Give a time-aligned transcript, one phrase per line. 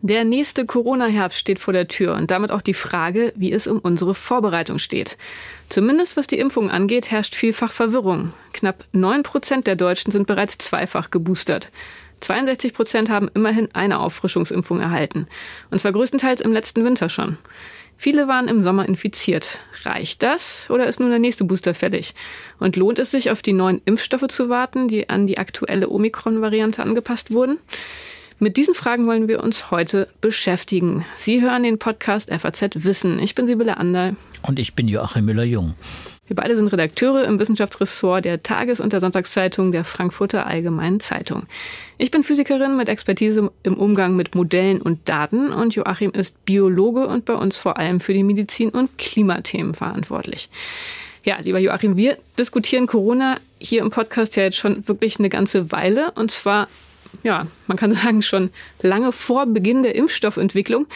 [0.00, 3.78] Der nächste Corona-Herbst steht vor der Tür und damit auch die Frage, wie es um
[3.78, 5.18] unsere Vorbereitung steht.
[5.68, 8.32] Zumindest was die Impfung angeht, herrscht vielfach Verwirrung.
[8.54, 11.70] Knapp neun Prozent der Deutschen sind bereits zweifach geboostert.
[12.20, 15.26] 62 Prozent haben immerhin eine Auffrischungsimpfung erhalten.
[15.70, 17.36] Und zwar größtenteils im letzten Winter schon.
[18.00, 19.58] Viele waren im Sommer infiziert.
[19.82, 22.14] Reicht das oder ist nun der nächste Booster fällig?
[22.60, 26.80] Und lohnt es sich, auf die neuen Impfstoffe zu warten, die an die aktuelle Omikron-Variante
[26.80, 27.58] angepasst wurden?
[28.38, 31.04] Mit diesen Fragen wollen wir uns heute beschäftigen.
[31.12, 33.18] Sie hören den Podcast FAZ Wissen.
[33.18, 34.14] Ich bin Sibylle Anderl.
[34.42, 35.74] Und ich bin Joachim Müller-Jung.
[36.28, 41.44] Wir beide sind Redakteure im Wissenschaftsressort der Tages- und der Sonntagszeitung der Frankfurter Allgemeinen Zeitung.
[41.96, 47.06] Ich bin Physikerin mit Expertise im Umgang mit Modellen und Daten und Joachim ist Biologe
[47.06, 50.50] und bei uns vor allem für die Medizin- und Klimathemen verantwortlich.
[51.24, 55.72] Ja, lieber Joachim, wir diskutieren Corona hier im Podcast ja jetzt schon wirklich eine ganze
[55.72, 56.68] Weile und zwar
[57.22, 58.50] ja, man kann sagen, schon
[58.82, 60.86] lange vor Beginn der Impfstoffentwicklung.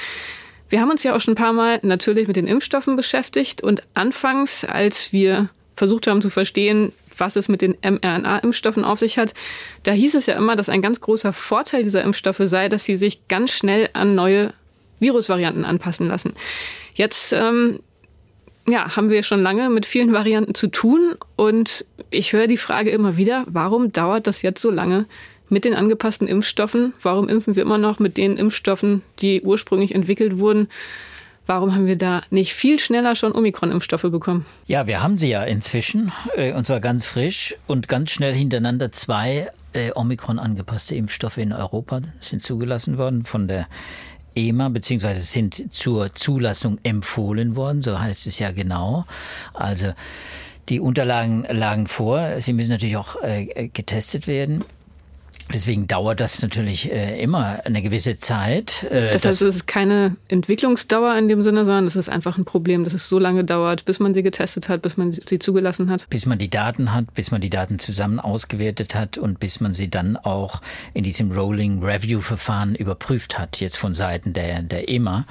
[0.72, 3.82] Wir haben uns ja auch schon ein paar Mal natürlich mit den Impfstoffen beschäftigt und
[3.92, 9.34] anfangs, als wir versucht haben zu verstehen, was es mit den mRNA-Impfstoffen auf sich hat,
[9.82, 12.96] da hieß es ja immer, dass ein ganz großer Vorteil dieser Impfstoffe sei, dass sie
[12.96, 14.54] sich ganz schnell an neue
[14.98, 16.32] Virusvarianten anpassen lassen.
[16.94, 17.80] Jetzt ähm,
[18.66, 22.88] ja, haben wir schon lange mit vielen Varianten zu tun und ich höre die Frage
[22.88, 25.04] immer wieder, warum dauert das jetzt so lange,
[25.52, 26.94] mit den angepassten Impfstoffen?
[27.02, 30.68] Warum impfen wir immer noch mit den Impfstoffen, die ursprünglich entwickelt wurden?
[31.46, 34.46] Warum haben wir da nicht viel schneller schon Omikron-Impfstoffe bekommen?
[34.66, 38.92] Ja, wir haben sie ja inzwischen, äh, und zwar ganz frisch und ganz schnell hintereinander
[38.92, 43.66] zwei äh, Omikron angepasste Impfstoffe in Europa sind zugelassen worden von der
[44.34, 49.04] EMA, beziehungsweise sind zur Zulassung empfohlen worden, so heißt es ja genau.
[49.52, 49.92] Also
[50.68, 52.40] die Unterlagen lagen vor.
[52.40, 54.64] Sie müssen natürlich auch äh, getestet werden.
[55.52, 58.84] Deswegen dauert das natürlich äh, immer eine gewisse Zeit.
[58.84, 62.44] Äh, das heißt, es ist keine Entwicklungsdauer in dem Sinne, sondern es ist einfach ein
[62.44, 65.90] Problem, dass es so lange dauert, bis man sie getestet hat, bis man sie zugelassen
[65.90, 66.08] hat.
[66.08, 69.74] Bis man die Daten hat, bis man die Daten zusammen ausgewertet hat und bis man
[69.74, 70.62] sie dann auch
[70.94, 75.26] in diesem Rolling Review Verfahren überprüft hat, jetzt von Seiten der, der EMA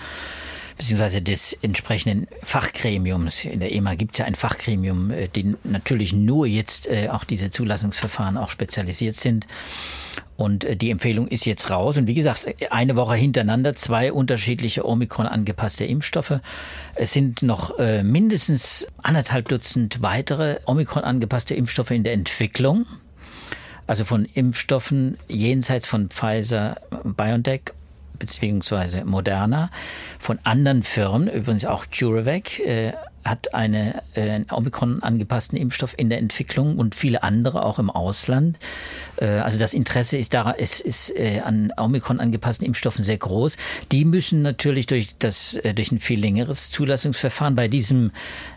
[0.78, 3.46] beziehungsweise des entsprechenden Fachgremiums.
[3.46, 7.24] In der EMA gibt es ja ein Fachgremium, äh, die natürlich nur jetzt äh, auch
[7.24, 9.46] diese Zulassungsverfahren auch spezialisiert sind.
[10.38, 11.98] Und äh, die Empfehlung ist jetzt raus.
[11.98, 16.40] Und wie gesagt, eine Woche hintereinander zwei unterschiedliche Omikron angepasste Impfstoffe.
[16.96, 22.86] Es sind noch äh, mindestens anderthalb Dutzend weitere Omikron angepasste Impfstoffe in der Entwicklung.
[23.88, 27.74] Also von Impfstoffen jenseits von Pfizer, BioNTech
[28.20, 29.72] beziehungsweise Moderna
[30.20, 32.94] von anderen Firmen, übrigens auch CureVac, äh,
[33.24, 37.90] hat eine, äh, einen Omikron angepassten Impfstoff in der Entwicklung und viele andere auch im
[37.90, 38.58] Ausland.
[39.18, 43.58] Äh, also das Interesse ist, da, ist, ist äh, an Omikron angepassten Impfstoffen sehr groß.
[43.92, 48.12] Die müssen natürlich durch, das, äh, durch ein viel längeres Zulassungsverfahren bei diesem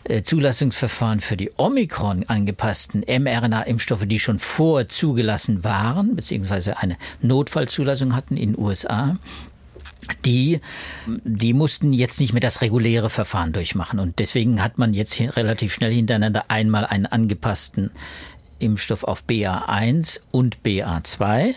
[0.04, 8.14] äh, Zulassungsverfahren für die Omikron angepassten mRNA-Impfstoffe, die schon vor zugelassen waren, beziehungsweise eine Notfallzulassung
[8.14, 9.16] hatten in den USA,
[10.24, 10.60] die,
[11.06, 13.98] die mussten jetzt nicht mehr das reguläre Verfahren durchmachen.
[13.98, 17.90] Und deswegen hat man jetzt relativ schnell hintereinander einmal einen angepassten
[18.58, 21.54] Impfstoff auf BA1 und BA2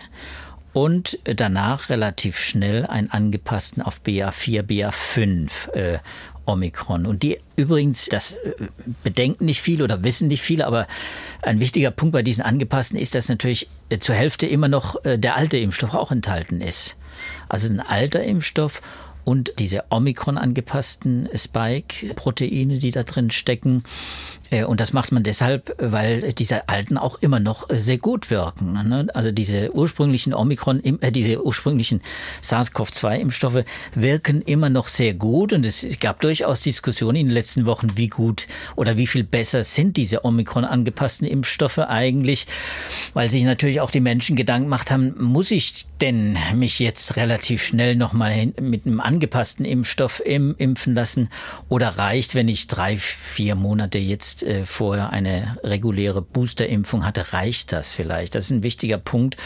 [0.72, 5.98] und danach relativ schnell einen angepassten auf BA4, BA5 äh,
[6.48, 7.06] Omikron.
[7.06, 8.52] Und die übrigens, das äh,
[9.02, 10.86] bedenken nicht viele oder wissen nicht viele, aber
[11.42, 15.18] ein wichtiger Punkt bei diesen angepassten ist, dass natürlich äh, zur Hälfte immer noch äh,
[15.18, 16.96] der alte Impfstoff auch enthalten ist.
[17.48, 18.82] Also ein alter Impfstoff
[19.24, 23.82] und diese Omikron angepassten Spike-Proteine, die da drin stecken,
[24.64, 28.72] und das macht man deshalb, weil diese alten auch immer noch äh, sehr gut wirken.
[28.72, 29.08] Ne?
[29.12, 32.00] Also diese ursprünglichen Omikron, äh, diese ursprünglichen
[32.42, 33.64] SARS-CoV-2-Impfstoffe
[33.94, 35.52] wirken immer noch sehr gut.
[35.52, 39.64] Und es gab durchaus Diskussionen in den letzten Wochen, wie gut oder wie viel besser
[39.64, 42.46] sind diese Omikron angepassten Impfstoffe eigentlich,
[43.14, 47.62] weil sich natürlich auch die Menschen Gedanken gemacht haben, muss ich denn mich jetzt relativ
[47.62, 51.28] schnell nochmal mit einem angepassten Impfstoff impfen lassen
[51.68, 57.32] oder reicht, wenn ich drei, vier Monate jetzt jetzt äh, vorher eine reguläre Boosterimpfung hatte,
[57.32, 58.34] reicht das vielleicht?
[58.34, 59.36] Das ist ein wichtiger Punkt.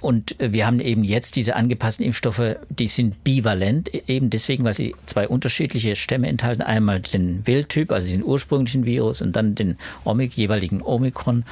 [0.00, 4.64] Und äh, wir haben eben jetzt diese angepassten Impfstoffe, die sind bivalent, e-, eben deswegen,
[4.64, 6.62] weil sie zwei unterschiedliche Stämme enthalten.
[6.62, 11.44] Einmal den Wildtyp, also den ursprünglichen Virus und dann den Omik, jeweiligen Omikron,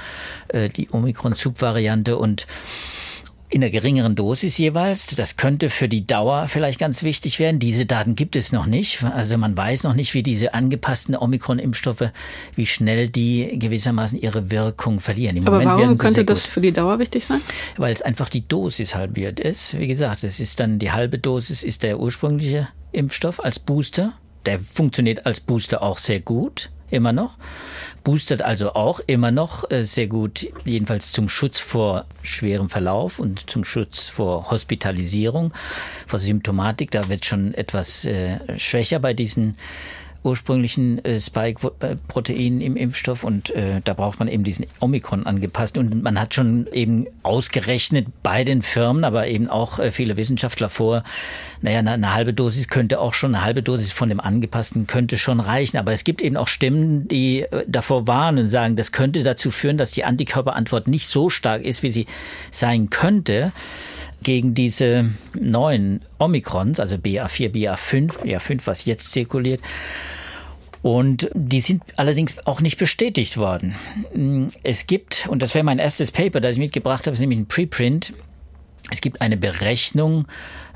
[0.49, 2.47] äh, die Omikron-Subvariante und
[3.50, 5.06] in der geringeren Dosis jeweils.
[5.14, 7.61] Das könnte für die Dauer vielleicht ganz wichtig werden.
[7.61, 9.02] Diese Daten gibt es noch nicht.
[9.05, 12.11] Also man weiß noch nicht, wie diese angepassten Omikron-Impfstoffe,
[12.56, 15.37] wie schnell die gewissermaßen ihre Wirkung verlieren.
[15.37, 17.41] Im Aber Moment warum könnte das für die Dauer wichtig sein?
[17.76, 19.79] Weil es einfach die Dosis halbiert ist.
[19.79, 24.14] Wie gesagt, es ist dann die halbe Dosis ist der ursprüngliche Impfstoff als Booster.
[24.47, 27.37] Der funktioniert als Booster auch sehr gut immer noch.
[28.05, 33.51] Boostert also auch immer noch äh, sehr gut, jedenfalls zum Schutz vor schwerem Verlauf und
[33.51, 35.55] zum Schutz vor Hospitalisierung,
[36.06, 36.91] vor Symptomatik.
[36.91, 39.56] Da wird schon etwas äh, schwächer bei diesen
[40.25, 46.03] ursprünglichen äh, Spike-Protein im Impfstoff und äh, da braucht man eben diesen Omikron angepasst und
[46.03, 51.05] man hat schon eben ausgerechnet bei den Firmen, aber eben auch äh, viele Wissenschaftler vor,
[51.61, 55.19] naja, eine, eine halbe Dosis könnte auch schon, eine halbe Dosis von dem angepassten könnte
[55.19, 58.93] schon reichen, aber es gibt eben auch Stimmen, die äh, davor warnen und sagen, das
[58.93, 62.06] könnte dazu führen, dass die Antikörperantwort nicht so stark ist, wie sie
[62.50, 63.53] sein könnte
[64.23, 69.61] gegen diese neuen Omikrons, also BA4, BA5, BA5, was jetzt zirkuliert.
[70.85, 73.75] Und die sind allerdings auch nicht bestätigt worden.
[74.63, 77.47] Es gibt, und das wäre mein erstes Paper, das ich mitgebracht habe, ist nämlich ein
[77.47, 78.13] Preprint.
[78.91, 80.27] Es gibt eine Berechnung,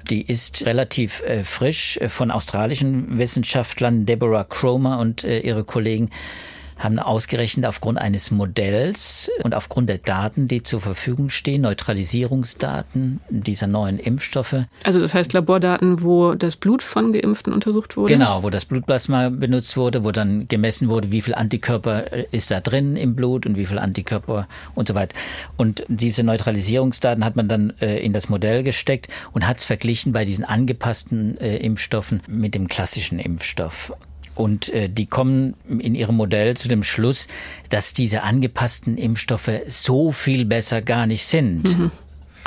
[0.08, 6.08] die ist relativ äh, frisch äh, von australischen Wissenschaftlern, Deborah Cromer und äh, ihre Kollegen
[6.78, 13.66] haben ausgerechnet aufgrund eines Modells und aufgrund der Daten, die zur Verfügung stehen, Neutralisierungsdaten dieser
[13.66, 14.64] neuen Impfstoffe.
[14.84, 18.12] Also das heißt Labordaten, wo das Blut von Geimpften untersucht wurde?
[18.12, 22.50] Genau, wo das Blutplasma benutzt wurde, wo dann gemessen wurde, wie viel Antikörper äh, ist
[22.50, 25.16] da drin im Blut und wie viel Antikörper und so weiter.
[25.56, 30.12] Und diese Neutralisierungsdaten hat man dann äh, in das Modell gesteckt und hat es verglichen
[30.12, 33.92] bei diesen angepassten äh, Impfstoffen mit dem klassischen Impfstoff.
[34.38, 37.26] Und äh, die kommen in ihrem Modell zu dem Schluss,
[37.70, 41.76] dass diese angepassten Impfstoffe so viel besser gar nicht sind.
[41.76, 41.90] Mhm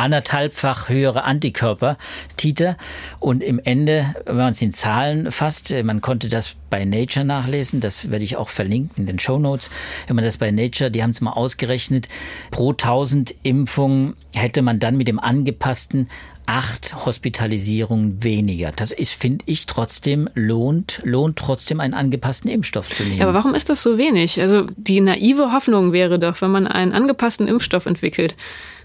[0.01, 1.97] anderthalbfach höhere Antikörper,
[2.35, 2.77] Titer.
[3.19, 7.25] Und im Ende, wenn man es in Zahlen fasst, äh, man konnte das bei Nature
[7.25, 9.69] nachlesen, das werde ich auch verlinken in den Show Notes.
[10.07, 12.09] Wenn man das bei Nature, die haben es mal ausgerechnet,
[12.49, 16.09] pro 1000 Impfungen hätte man dann mit dem angepassten
[16.45, 18.71] acht Hospitalisierungen weniger.
[18.75, 23.17] Das ist, finde ich, trotzdem lohnt, lohnt trotzdem einen angepassten Impfstoff zu nehmen.
[23.17, 24.39] Ja, aber warum ist das so wenig?
[24.41, 28.35] Also die naive Hoffnung wäre doch, wenn man einen angepassten Impfstoff entwickelt,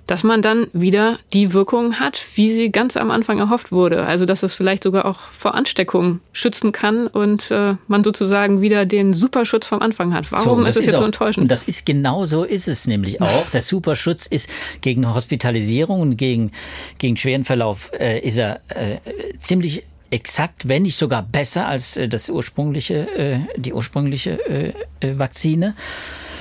[0.06, 4.04] dass man dann wieder die Wirkung hat, wie sie ganz am Anfang erhofft wurde.
[4.04, 8.86] Also dass es vielleicht sogar auch vor Ansteckung schützen kann und äh, man sozusagen wieder
[8.86, 10.30] den Superschutz vom Anfang hat.
[10.30, 11.44] Warum so, ist es jetzt auch, so enttäuschend?
[11.44, 13.50] Und das ist genau so ist es nämlich auch.
[13.52, 14.48] Der Superschutz ist
[14.80, 16.52] gegen Hospitalisierung und gegen,
[16.98, 18.98] gegen schweren Verlauf äh, ist er äh,
[19.38, 25.18] ziemlich exakt, wenn nicht sogar besser als äh, das ursprüngliche, äh, die ursprüngliche äh, äh
[25.18, 25.74] Vakzine.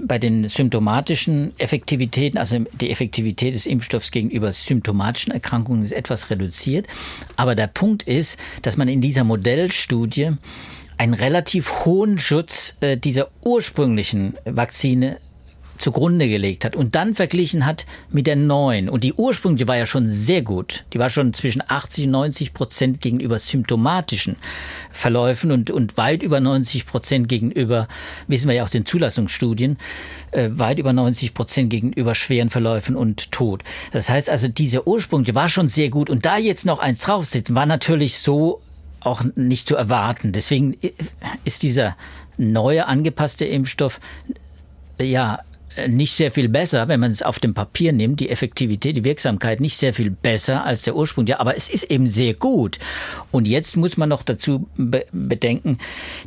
[0.03, 6.87] Bei den symptomatischen Effektivitäten, also die Effektivität des Impfstoffs gegenüber symptomatischen Erkrankungen ist etwas reduziert.
[7.35, 10.31] Aber der Punkt ist, dass man in dieser Modellstudie
[10.97, 15.17] einen relativ hohen Schutz äh, dieser ursprünglichen Vakzine
[15.77, 18.89] zugrunde gelegt hat und dann verglichen hat mit der neuen.
[18.89, 20.85] Und die ursprüngliche war ja schon sehr gut.
[20.93, 24.37] Die war schon zwischen 80 und 90 Prozent gegenüber symptomatischen
[24.91, 27.87] Verläufen und, und weit über 90 Prozent gegenüber,
[28.27, 29.77] wissen wir ja aus den Zulassungsstudien,
[30.31, 33.63] äh, weit über 90 Prozent gegenüber schweren Verläufen und Tod.
[33.91, 36.09] Das heißt also, diese ursprüngliche war schon sehr gut.
[36.09, 38.61] Und da jetzt noch eins draufsitzen, war natürlich so
[39.01, 40.31] auch nicht zu erwarten.
[40.31, 40.77] Deswegen
[41.43, 41.95] ist dieser
[42.37, 43.99] neue angepasste Impfstoff
[44.99, 45.39] ja
[45.87, 49.59] nicht sehr viel besser, wenn man es auf dem Papier nimmt, die Effektivität, die Wirksamkeit
[49.59, 51.27] nicht sehr viel besser als der Ursprung.
[51.27, 52.79] Ja, aber es ist eben sehr gut.
[53.31, 55.77] Und jetzt muss man noch dazu be bedenken,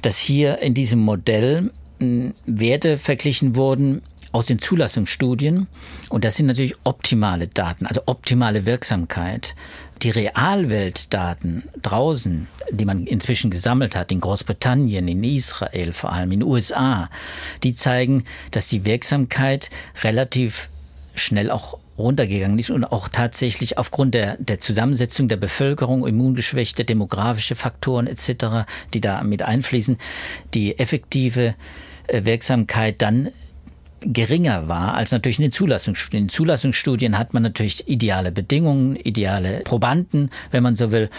[0.02, 4.02] dass hier in diesem Modell hm, Werte verglichen wurden,
[4.32, 5.66] aus den Zulassungsstudien.
[6.10, 9.54] Und das sind natürlich optimale Daten, also optimale Wirksamkeit.
[10.02, 16.40] Die Realweltdaten draußen, die man inzwischen gesammelt hat, in Großbritannien, in Israel vor allem, in
[16.40, 17.10] den USA,
[17.62, 19.70] die zeigen, dass die Wirksamkeit
[20.02, 20.68] relativ
[21.14, 27.56] schnell auch runtergegangen ist und auch tatsächlich aufgrund der, der Zusammensetzung der Bevölkerung, immungeschwächte, demografische
[27.56, 29.98] Faktoren etc., die da mit einfließen,
[30.54, 31.56] die effektive
[32.06, 33.30] äh, Wirksamkeit dann
[34.00, 36.24] geringer war als natürlich in den Zulassungsstudien.
[36.24, 41.10] In Zulassungsstudien hat man natürlich ideale Bedingungen, ideale Probanden, wenn man so will.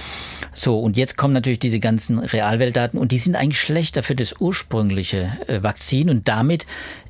[0.54, 4.36] So, und jetzt kommen natürlich diese ganzen Realweltdaten und die sind eigentlich schlechter für das
[4.40, 6.66] ursprüngliche äh, Vakzin und damit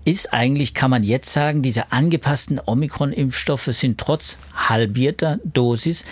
[0.05, 6.03] ist eigentlich, kann man jetzt sagen, diese angepassten Omikron-Impfstoffe sind trotz halbierter Dosis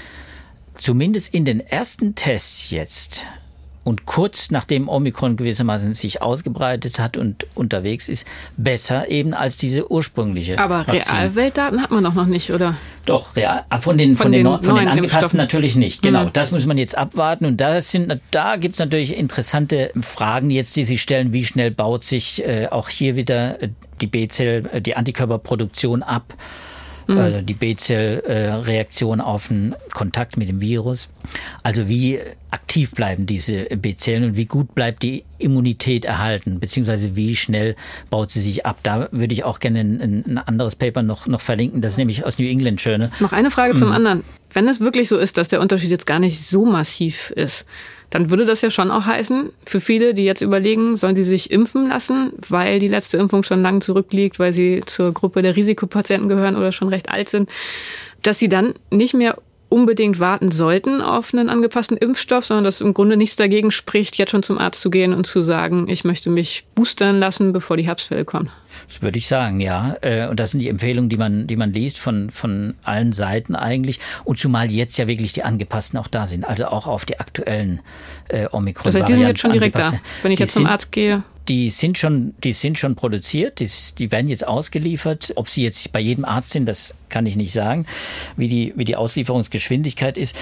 [0.76, 3.26] zumindest in den ersten Tests jetzt
[3.88, 8.28] und kurz nachdem Omikron gewissermaßen sich ausgebreitet hat und unterwegs ist,
[8.58, 10.60] besser eben als diese ursprüngliche.
[10.60, 12.76] Aber Realweltdaten hat man doch noch nicht, oder?
[13.06, 16.02] Doch, real, ah, von den, von, von den, den, von den angepassten natürlich nicht.
[16.02, 16.34] Genau, mhm.
[16.34, 17.46] das muss man jetzt abwarten.
[17.46, 21.32] Und da, sind, da gibt's natürlich interessante Fragen jetzt, die sich stellen.
[21.32, 23.70] Wie schnell baut sich äh, auch hier wieder äh,
[24.02, 26.34] die B-Zell, äh, die Antikörperproduktion ab?
[27.08, 27.18] mhm.
[27.18, 31.10] also die B-Zell-Reaktion auf einen Kontakt mit dem Virus.
[31.64, 32.20] Also wie
[32.52, 37.76] aktiv bleiben diese B-Zellen und wie gut bleibt die Immunität erhalten, beziehungsweise wie schnell
[38.10, 38.80] baut sie sich ab.
[38.84, 42.26] Da würde ich auch gerne ein, ein anderes Paper noch, noch verlinken, das ist nämlich
[42.26, 43.12] aus New England Journal.
[43.20, 43.78] Noch eine Frage mhm.
[43.78, 44.24] zum anderen.
[44.52, 47.66] Wenn es wirklich so ist, dass der Unterschied jetzt gar nicht so massiv ist,
[48.10, 51.52] dann würde das ja schon auch heißen, für viele, die jetzt überlegen, sollen sie sich
[51.52, 56.30] impfen lassen, weil die letzte Impfung schon lang zurückliegt, weil sie zur Gruppe der Risikopatienten
[56.30, 57.50] gehören oder schon recht alt sind,
[58.24, 59.38] dass sie dann nicht mehr
[59.70, 64.32] unbedingt warten sollten auf einen angepassten Impfstoff, sondern dass im Grunde nichts dagegen spricht, jetzt
[64.32, 67.86] schon zum Arzt zu gehen und zu sagen, ich möchte mich boostern lassen, bevor die
[67.86, 68.50] Herbstfälle kommen.
[68.88, 69.96] Das würde ich sagen, ja.
[70.02, 73.56] Äh, und das sind die Empfehlungen, die man, die man liest von, von allen Seiten
[73.56, 74.00] eigentlich.
[74.24, 76.46] Und zumal jetzt ja wirklich die angepassten auch da sind.
[76.46, 77.82] Also auch auf die aktuellen
[78.30, 79.94] äh, omikron Das heißt, die sind jetzt schon direkt da.
[80.22, 81.24] Wenn ich die jetzt zum Arzt gehe.
[81.48, 85.34] Die sind schon, die sind schon produziert, die, die werden jetzt ausgeliefert.
[85.36, 87.86] Ob sie jetzt bei jedem Arzt sind, das kann ich nicht sagen,
[88.36, 90.36] wie die, wie die Auslieferungsgeschwindigkeit ist.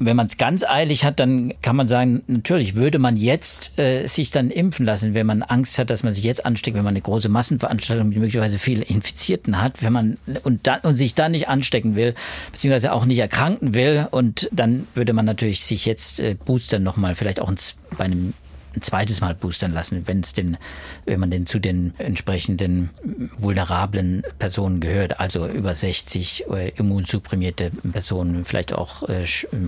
[0.00, 4.06] Wenn man es ganz eilig hat, dann kann man sagen, natürlich würde man jetzt äh,
[4.06, 6.92] sich dann impfen lassen, wenn man Angst hat, dass man sich jetzt ansteckt, wenn man
[6.92, 11.32] eine große Massenveranstaltung mit möglicherweise viele Infizierten hat, wenn man und dann und sich dann
[11.32, 12.14] nicht anstecken will,
[12.52, 17.16] beziehungsweise auch nicht erkranken will, und dann würde man natürlich sich jetzt äh, boostern nochmal,
[17.16, 18.34] vielleicht auch ins, bei einem
[18.74, 20.56] ein zweites Mal boostern lassen, wenn es denn,
[21.04, 22.90] wenn man denn zu den entsprechenden
[23.38, 29.24] vulnerablen Personen gehört, also über 60 äh, immunsupprimierte Personen, vielleicht auch äh,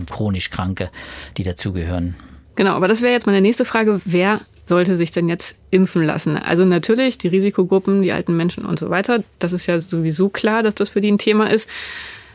[0.06, 0.90] chronisch Kranke,
[1.36, 2.14] die dazugehören.
[2.56, 4.00] Genau, aber das wäre jetzt meine nächste Frage.
[4.04, 6.36] Wer sollte sich denn jetzt impfen lassen?
[6.36, 9.24] Also natürlich die Risikogruppen, die alten Menschen und so weiter.
[9.38, 11.68] Das ist ja sowieso klar, dass das für die ein Thema ist.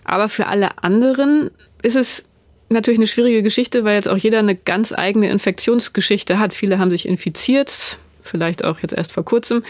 [0.03, 2.25] Aber für alle anderen ist es
[2.69, 6.53] natürlich eine schwierige Geschichte, weil jetzt auch jeder eine ganz eigene Infektionsgeschichte hat.
[6.53, 9.63] Viele haben sich infiziert, vielleicht auch jetzt erst vor kurzem.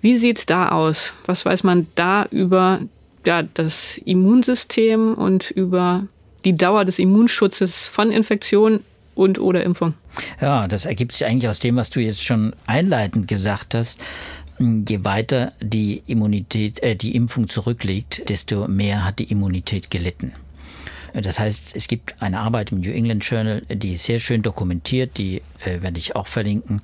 [0.00, 1.12] Wie sieht's da aus?
[1.26, 2.80] Was weiß man da über
[3.26, 6.06] ja, das Immunsystem und über
[6.44, 8.80] die Dauer des Immunschutzes von Infektion
[9.14, 9.94] und oder Impfung?
[10.40, 14.00] Ja, das ergibt sich eigentlich aus dem, was du jetzt schon einleitend gesagt hast.
[14.58, 20.32] Je weiter die Immunität, äh, die Impfung zurückliegt, desto mehr hat die Immunität gelitten.
[21.14, 25.42] Das heißt, es gibt eine Arbeit im New England Journal, die sehr schön dokumentiert, die
[25.64, 26.80] äh, werde ich auch verlinken,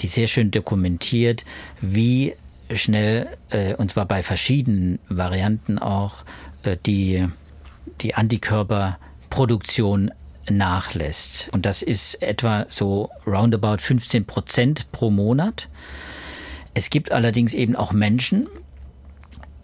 [0.00, 1.44] die sehr schön dokumentiert,
[1.80, 2.34] wie
[2.72, 6.24] schnell, äh, und zwar bei verschiedenen Varianten auch,
[6.62, 7.26] äh, die,
[8.00, 10.12] die Antikörperproduktion
[10.48, 11.48] nachlässt.
[11.52, 15.68] Und das ist etwa so roundabout 15 Prozent pro Monat.
[16.74, 18.48] Es gibt allerdings eben auch Menschen,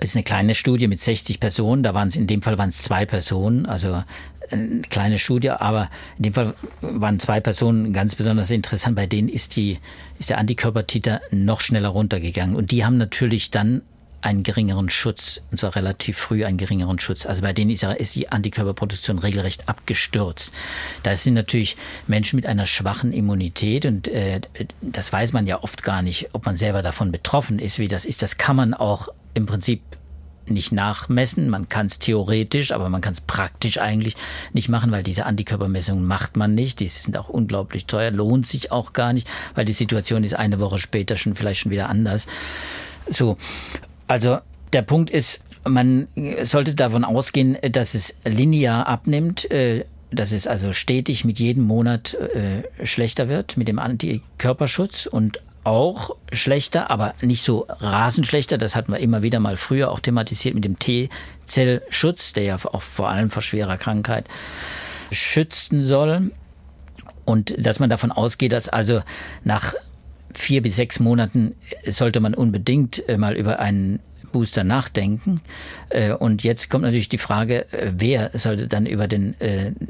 [0.00, 1.83] ist eine kleine Studie mit 60 Personen.
[1.83, 4.02] Da waren es in dem Fall waren es zwei Personen, also
[4.50, 8.97] eine kleine Studie, aber in dem Fall waren zwei Personen ganz besonders interessant.
[8.97, 9.78] Bei denen ist die
[10.19, 13.83] ist der Antikörpertiter noch schneller runtergegangen und die haben natürlich dann
[14.23, 17.25] einen geringeren Schutz, und zwar relativ früh einen geringeren Schutz.
[17.25, 20.52] Also bei denen ist, die Antikörperproduktion regelrecht abgestürzt.
[21.02, 21.76] Da sind natürlich
[22.07, 24.40] Menschen mit einer schwachen Immunität und äh,
[24.83, 28.04] das weiß man ja oft gar nicht, ob man selber davon betroffen ist, wie das
[28.04, 28.23] ist.
[28.23, 29.82] Das kann man auch im Prinzip
[30.46, 31.49] nicht nachmessen.
[31.49, 34.16] Man kann es theoretisch, aber man kann es praktisch eigentlich
[34.52, 36.80] nicht machen, weil diese Antikörpermessungen macht man nicht.
[36.80, 40.60] Die sind auch unglaublich teuer, lohnt sich auch gar nicht, weil die Situation ist eine
[40.60, 42.26] Woche später schon vielleicht schon wieder anders.
[43.08, 43.37] So,
[44.08, 44.38] also
[44.72, 46.08] der Punkt ist, man
[46.42, 49.50] sollte davon ausgehen, dass es linear abnimmt.
[49.50, 55.40] Äh, dass es also stetig mit jedem Monat äh, schlechter wird mit dem Antikörperschutz und
[55.64, 58.59] auch schlechter, aber nicht so rasend schlechter.
[58.59, 62.83] Das hatten wir immer wieder mal früher auch thematisiert mit dem T-Zellschutz, der ja auch
[62.83, 64.26] vor allem vor schwerer Krankheit
[65.11, 66.31] schützen soll.
[67.25, 69.02] Und dass man davon ausgeht, dass also
[69.45, 69.75] nach
[70.33, 71.55] vier bis sechs Monaten
[71.87, 74.00] sollte man unbedingt äh, mal über einen
[74.33, 75.40] Booster nachdenken.
[75.88, 79.35] Äh, und jetzt kommt natürlich die Frage, äh, wer sollte dann über den,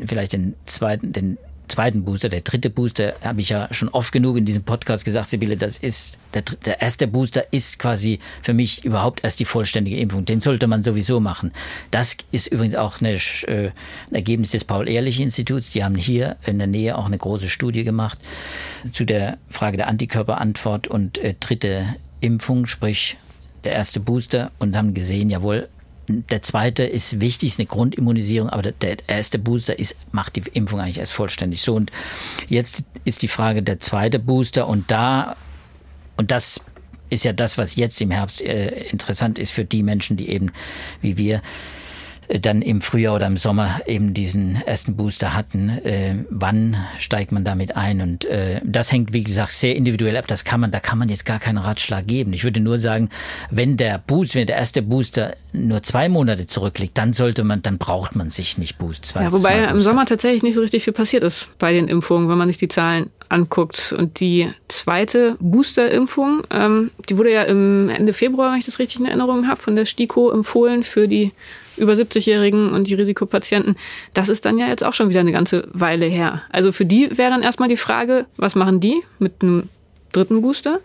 [0.06, 1.38] vielleicht den zweiten, den
[1.70, 5.30] zweiten Booster, der dritte Booster, habe ich ja schon oft genug in diesem Podcast gesagt,
[5.30, 9.96] Sibylle, das ist, der, der erste Booster ist quasi für mich überhaupt erst die vollständige
[9.96, 10.24] Impfung.
[10.24, 11.52] Den sollte man sowieso machen.
[11.90, 13.70] Das ist übrigens auch eine, äh,
[14.10, 15.70] ein Ergebnis des Paul-Ehrlich-Instituts.
[15.70, 18.18] Die haben hier in der Nähe auch eine große Studie gemacht
[18.92, 23.16] zu der Frage der Antikörperantwort und äh, dritte Impfung, sprich
[23.64, 25.68] der erste Booster und haben gesehen, jawohl,
[26.10, 30.80] der zweite ist wichtig, ist eine Grundimmunisierung, aber der, erste Booster ist, macht die Impfung
[30.80, 31.62] eigentlich erst vollständig.
[31.62, 31.90] So, und
[32.48, 35.36] jetzt ist die Frage der zweite Booster und da,
[36.16, 36.60] und das
[37.08, 40.52] ist ja das, was jetzt im Herbst äh, interessant ist für die Menschen, die eben
[41.00, 41.42] wie wir
[42.38, 45.68] dann im Frühjahr oder im Sommer eben diesen ersten Booster hatten.
[45.84, 48.00] Äh, wann steigt man damit ein?
[48.00, 50.26] Und äh, das hängt, wie gesagt, sehr individuell ab.
[50.28, 52.32] Das kann man, da kann man jetzt gar keinen Ratschlag geben.
[52.32, 53.10] Ich würde nur sagen,
[53.50, 57.78] wenn der Boost, wenn der erste Booster nur zwei Monate zurückliegt, dann sollte man, dann
[57.78, 59.12] braucht man sich nicht Boost.
[59.14, 62.38] Ja, wobei im Sommer tatsächlich nicht so richtig viel passiert ist bei den Impfungen, wenn
[62.38, 63.92] man sich die Zahlen anguckt.
[63.96, 69.00] Und die zweite Booster-Impfung, ähm, die wurde ja im Ende Februar, wenn ich das richtig
[69.00, 71.32] in Erinnerung habe, von der STIKO empfohlen für die
[71.80, 73.76] über 70-Jährigen und die Risikopatienten,
[74.14, 76.42] das ist dann ja jetzt auch schon wieder eine ganze Weile her.
[76.50, 79.68] Also für die wäre dann erstmal die Frage, was machen die mit einem
[80.12, 80.80] dritten Booster?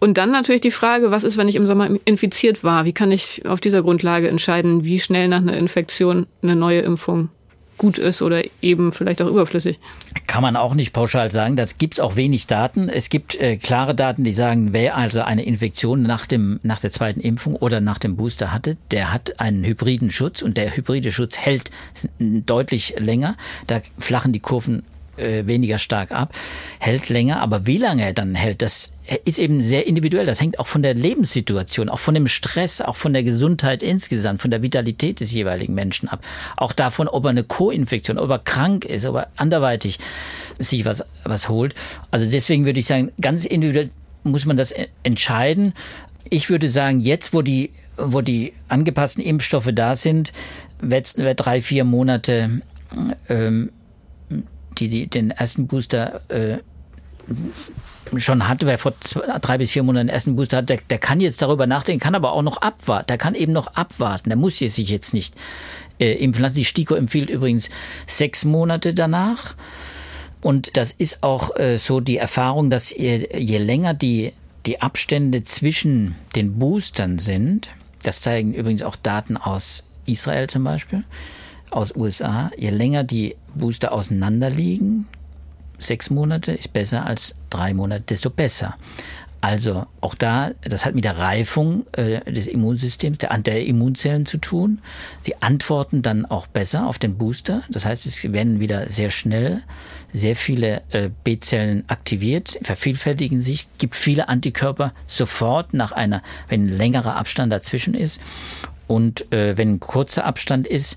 [0.00, 2.84] Und dann natürlich die Frage, was ist, wenn ich im Sommer infiziert war?
[2.84, 7.30] Wie kann ich auf dieser Grundlage entscheiden, wie schnell nach einer Infektion eine neue Impfung
[7.78, 9.78] gut ist oder eben vielleicht auch überflüssig.
[10.26, 11.56] Kann man auch nicht pauschal sagen.
[11.56, 12.88] Da gibt es auch wenig Daten.
[12.88, 16.90] Es gibt äh, klare Daten, die sagen, wer also eine Infektion nach, dem, nach der
[16.90, 21.12] zweiten Impfung oder nach dem Booster hatte, der hat einen hybriden Schutz und der hybride
[21.12, 21.70] Schutz hält
[22.18, 23.36] deutlich länger.
[23.66, 24.82] Da flachen die Kurven
[25.16, 26.34] äh, weniger stark ab,
[26.78, 28.92] hält länger, aber wie lange er dann hält, das
[29.24, 30.26] ist eben sehr individuell.
[30.26, 34.40] Das hängt auch von der Lebenssituation, auch von dem Stress, auch von der Gesundheit insgesamt,
[34.40, 36.24] von der Vitalität des jeweiligen Menschen ab.
[36.56, 39.98] Auch davon, ob er eine Co-Infektion, ob er krank ist, ob er anderweitig
[40.58, 41.74] sich was, was holt.
[42.10, 43.90] Also deswegen würde ich sagen, ganz individuell
[44.22, 45.74] muss man das entscheiden.
[46.30, 50.32] Ich würde sagen, jetzt, wo die, wo die angepassten Impfstoffe da sind,
[50.80, 52.62] wird drei, vier Monate
[53.28, 53.70] ähm,
[54.78, 56.58] die, die den ersten Booster äh,
[58.16, 60.98] schon hatte, wer vor zwei, drei bis vier Monaten den ersten Booster hat, der, der
[60.98, 63.06] kann jetzt darüber nachdenken, kann aber auch noch abwarten.
[63.08, 64.30] Der kann eben noch abwarten.
[64.30, 65.34] Der muss sich jetzt nicht
[65.98, 66.56] äh, impfen lassen.
[66.56, 67.70] Die STIKO empfiehlt übrigens
[68.06, 69.54] sechs Monate danach.
[70.40, 74.32] Und das ist auch äh, so die Erfahrung, dass je, je länger die,
[74.66, 77.70] die Abstände zwischen den Boostern sind,
[78.02, 81.04] das zeigen übrigens auch Daten aus Israel zum Beispiel,
[81.74, 85.06] aus USA, je länger die Booster auseinander liegen,
[85.78, 88.76] sechs Monate ist besser als drei Monate, desto besser.
[89.40, 94.38] Also auch da, das hat mit der Reifung äh, des Immunsystems, der, der Immunzellen zu
[94.38, 94.78] tun.
[95.20, 97.62] Sie antworten dann auch besser auf den Booster.
[97.68, 99.62] Das heißt, es werden wieder sehr schnell
[100.14, 106.78] sehr viele äh, B-Zellen aktiviert, vervielfältigen sich, gibt viele Antikörper sofort nach einer, wenn ein
[106.78, 108.20] längerer Abstand dazwischen ist.
[108.86, 110.96] Und äh, wenn ein kurzer Abstand ist,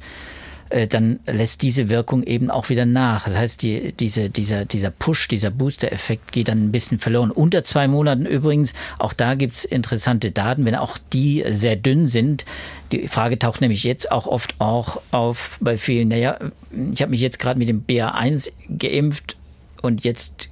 [0.69, 3.25] äh, dann lässt diese Wirkung eben auch wieder nach.
[3.25, 7.31] Das heißt, die, diese, dieser, dieser Push, dieser Booster-Effekt geht dann ein bisschen verloren.
[7.31, 12.45] Unter zwei Monaten übrigens, auch da gibt's interessante Daten, wenn auch die sehr dünn sind.
[12.91, 16.37] Die Frage taucht nämlich jetzt auch oft auch auf bei vielen, naja,
[16.93, 19.37] ich habe mich jetzt gerade mit dem BA1 geimpft
[19.81, 20.49] und jetzt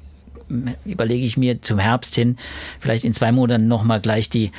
[0.85, 2.37] überlege ich mir zum Herbst hin,
[2.79, 4.51] vielleicht in zwei Monaten nochmal gleich die,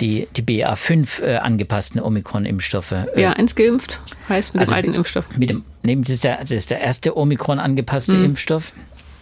[0.00, 2.92] die, die BA5 äh, angepassten Omikron-Impfstoffe.
[2.92, 5.26] Äh, BA1 geimpft heißt mit also dem alten Impfstoff.
[5.36, 8.24] Mit dem, nee, das, ist der, das ist der erste Omikron angepasste mhm.
[8.24, 8.72] Impfstoff.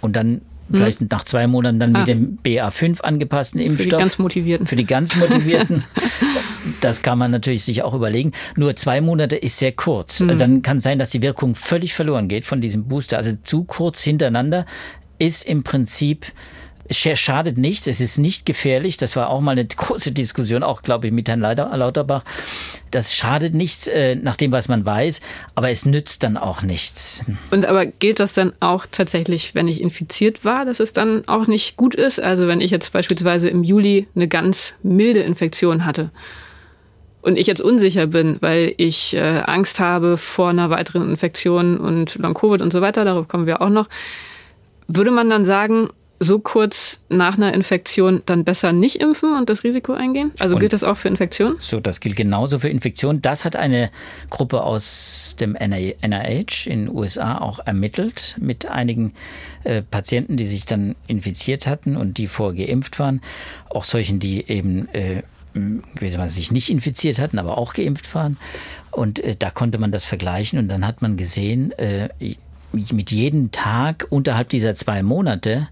[0.01, 1.09] Und dann vielleicht mhm.
[1.11, 2.01] nach zwei Monaten dann ah.
[2.01, 3.85] mit dem BA5 angepassten Impfstoff.
[3.85, 4.67] Für die ganz Motivierten.
[4.67, 5.85] Für die ganz Motivierten.
[6.81, 8.33] das kann man natürlich sich auch überlegen.
[8.57, 10.21] Nur zwei Monate ist sehr kurz.
[10.21, 10.39] Mhm.
[10.39, 13.17] Dann kann sein, dass die Wirkung völlig verloren geht von diesem Booster.
[13.17, 14.67] Also zu kurz hintereinander
[15.19, 16.27] ist im Prinzip
[16.91, 18.97] schadet nichts, es ist nicht gefährlich.
[18.97, 22.25] Das war auch mal eine große Diskussion, auch glaube ich mit Herrn Lauterbach.
[22.91, 25.21] Das schadet nichts äh, nach dem, was man weiß,
[25.55, 27.25] aber es nützt dann auch nichts.
[27.51, 31.47] Und aber gilt das dann auch tatsächlich, wenn ich infiziert war, dass es dann auch
[31.47, 32.21] nicht gut ist?
[32.21, 36.11] Also wenn ich jetzt beispielsweise im Juli eine ganz milde Infektion hatte
[37.23, 42.17] und ich jetzt unsicher bin, weil ich äh, Angst habe vor einer weiteren Infektion und
[42.17, 43.89] Long-Covid und so weiter, darauf kommen wir auch noch
[44.89, 45.89] würde man dann sagen,
[46.21, 50.33] so kurz nach einer Infektion dann besser nicht impfen und das Risiko eingehen?
[50.39, 51.57] Also und gilt das auch für Infektionen?
[51.59, 53.21] So, das gilt genauso für Infektionen.
[53.21, 53.91] Das hat eine
[54.31, 59.13] Gruppe aus dem NIH in den USA auch ermittelt mit einigen
[59.65, 63.21] äh, Patienten, die sich dann infiziert hatten und die vorher geimpft waren.
[63.69, 65.23] Auch solchen, die eben äh,
[65.95, 68.37] gewissermaßen sich nicht infiziert hatten, aber auch geimpft waren.
[68.91, 72.09] Und äh, da konnte man das vergleichen und dann hat man gesehen, äh,
[72.93, 75.69] mit jedem Tag unterhalb dieser zwei Monate,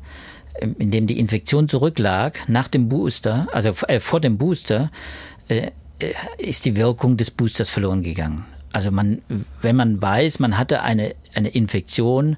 [0.60, 4.90] ähm, in dem die Infektion zurücklag, nach dem Booster, also äh, vor dem Booster,
[5.48, 8.44] äh, äh, ist die Wirkung des Boosters verloren gegangen.
[8.72, 9.20] Also man,
[9.60, 12.36] wenn man weiß, man hatte eine, eine Infektion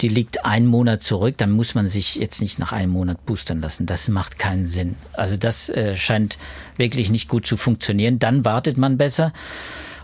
[0.00, 3.60] die liegt einen Monat zurück, dann muss man sich jetzt nicht nach einem Monat boostern
[3.60, 3.86] lassen.
[3.86, 4.96] Das macht keinen Sinn.
[5.14, 6.38] Also das äh, scheint
[6.76, 8.18] wirklich nicht gut zu funktionieren.
[8.18, 9.32] Dann wartet man besser.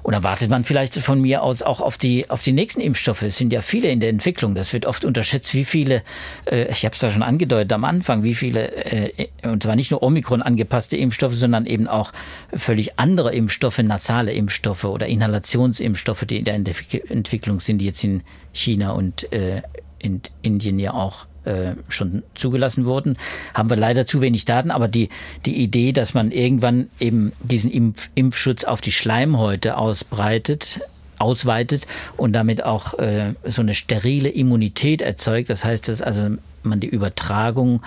[0.03, 3.23] Und dann wartet man vielleicht von mir aus auch auf die, auf die nächsten Impfstoffe.
[3.23, 4.55] Es sind ja viele in der Entwicklung.
[4.55, 6.03] Das wird oft unterschätzt, wie viele,
[6.51, 9.91] äh, ich habe es ja schon angedeutet am Anfang, wie viele, äh, und zwar nicht
[9.91, 12.12] nur Omikron angepasste Impfstoffe, sondern eben auch
[12.53, 18.23] völlig andere Impfstoffe, nasale Impfstoffe oder Inhalationsimpfstoffe, die in der Entwicklung sind, die jetzt in
[18.53, 19.62] China und äh,
[19.99, 23.17] in Indien ja auch äh, schon zugelassen wurden,
[23.55, 24.71] haben wir leider zu wenig Daten.
[24.71, 25.09] Aber die,
[25.47, 30.81] die Idee, dass man irgendwann eben diesen Impf Impfschutz auf die Schleimhäute ausbreitet,
[31.19, 35.51] ausweitet und damit auch äh, so eine sterile Immunität erzeugt.
[35.51, 37.83] Das heißt, dass also man die Übertragung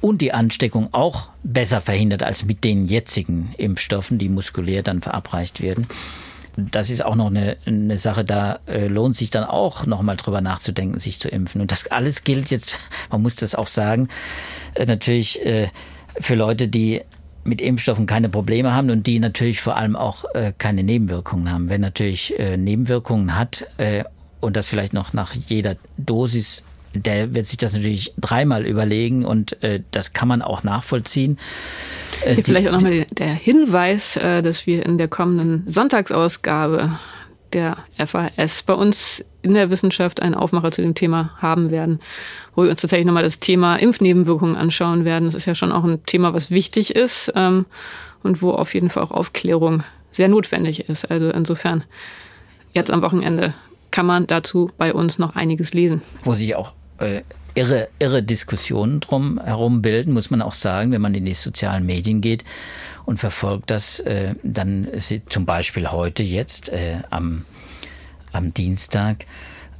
[0.00, 5.62] und die Ansteckung auch besser verhindert als mit den jetzigen Impfstoffen, die muskulär dann verabreicht
[5.62, 5.86] werden
[6.56, 10.40] das ist auch noch eine, eine Sache, da äh, lohnt sich dann auch nochmal drüber
[10.40, 11.60] nachzudenken, sich zu impfen.
[11.60, 12.78] Und das alles gilt jetzt,
[13.10, 14.08] man muss das auch sagen,
[14.74, 15.68] äh, natürlich äh,
[16.18, 17.02] für Leute, die
[17.44, 20.24] mit Impfstoffen keine Probleme haben und die natürlich vor allem auch
[20.58, 21.68] keine Nebenwirkungen haben.
[21.68, 23.68] Wer natürlich Nebenwirkungen hat
[24.40, 26.64] und das vielleicht noch nach jeder Dosis
[26.96, 31.38] der wird sich das natürlich dreimal überlegen und äh, das kann man auch nachvollziehen.
[32.24, 36.98] Äh, Hier vielleicht auch nochmal der Hinweis, äh, dass wir in der kommenden Sonntagsausgabe
[37.52, 42.00] der FAS bei uns in der Wissenschaft einen Aufmacher zu dem Thema haben werden,
[42.54, 45.26] wo wir uns tatsächlich nochmal das Thema Impfnebenwirkungen anschauen werden.
[45.26, 47.66] Das ist ja schon auch ein Thema, was wichtig ist ähm,
[48.22, 51.04] und wo auf jeden Fall auch Aufklärung sehr notwendig ist.
[51.10, 51.84] Also insofern
[52.72, 53.54] jetzt am Wochenende
[53.90, 56.02] kann man dazu bei uns noch einiges lesen.
[56.24, 57.22] Wo sich auch äh,
[57.54, 61.86] irre, irre Diskussionen drum herum bilden, muss man auch sagen, wenn man in die sozialen
[61.86, 62.44] Medien geht
[63.04, 64.88] und verfolgt das, äh, dann
[65.28, 67.44] zum Beispiel heute jetzt äh, am,
[68.32, 69.26] am Dienstag,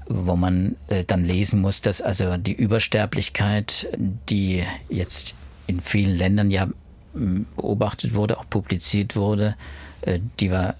[0.09, 3.89] wo man äh, dann lesen muss, dass also die Übersterblichkeit,
[4.29, 5.35] die jetzt
[5.67, 6.69] in vielen Ländern ja
[7.13, 9.57] beobachtet wurde, auch publiziert wurde,
[10.03, 10.75] äh, die war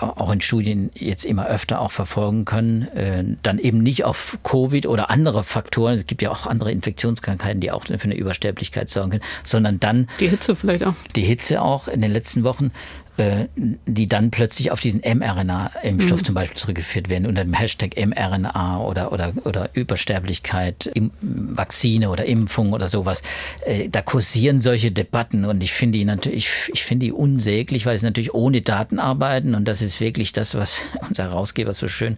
[0.00, 4.86] auch in Studien jetzt immer öfter auch verfolgen können, äh, dann eben nicht auf Covid
[4.86, 9.10] oder andere Faktoren, es gibt ja auch andere Infektionskrankheiten, die auch für eine Übersterblichkeit sorgen
[9.10, 10.94] können, sondern dann die Hitze vielleicht auch.
[11.16, 12.70] Die Hitze auch in den letzten Wochen,
[13.18, 16.24] die dann plötzlich auf diesen mRNA-Impfstoff mhm.
[16.24, 22.24] zum Beispiel zurückgeführt werden unter dem Hashtag mRNA oder, oder, oder Übersterblichkeit, Im, Vakzine oder
[22.24, 23.22] Impfung oder sowas.
[23.66, 27.98] Äh, da kursieren solche Debatten und ich finde die natürlich, ich finde die unsäglich, weil
[27.98, 32.16] sie natürlich ohne Daten arbeiten und das ist wirklich das, was unser Herausgeber so schön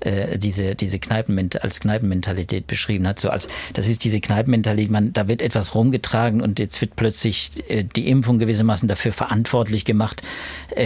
[0.00, 3.20] äh, diese, diese Kneipenment als Kneipenmentalität beschrieben hat.
[3.20, 7.52] So als, das ist diese Kneipenmentalität, man, da wird etwas rumgetragen und jetzt wird plötzlich
[7.68, 10.31] äh, die Impfung gewissermaßen dafür verantwortlich gemacht, äh,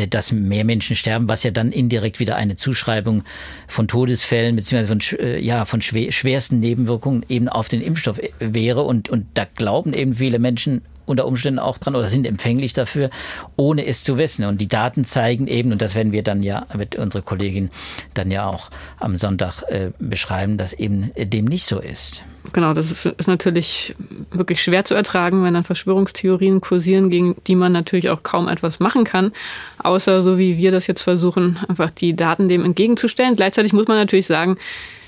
[0.08, 3.22] dass mehr Menschen sterben, was ja dann indirekt wieder eine Zuschreibung
[3.68, 8.82] von Todesfällen beziehungsweise von, äh, ja, von schwersten Nebenwirkungen eben auf den Impfstoff äh, wäre.
[8.82, 13.10] Und, und da glauben eben viele Menschen unter Umständen auch dran oder sind empfänglich dafür,
[13.56, 14.44] ohne es zu wissen.
[14.44, 17.70] Und die Daten zeigen eben, und das werden wir dann ja, wird unsere Kollegin
[18.14, 22.24] dann ja auch am Sonntag äh, beschreiben, dass eben dem nicht so ist.
[22.52, 23.94] Genau, das ist, ist natürlich
[24.30, 28.80] wirklich schwer zu ertragen, wenn dann Verschwörungstheorien kursieren, gegen die man natürlich auch kaum etwas
[28.80, 29.32] machen kann,
[29.78, 33.36] außer so wie wir das jetzt versuchen, einfach die Daten dem entgegenzustellen.
[33.36, 34.56] Gleichzeitig muss man natürlich sagen,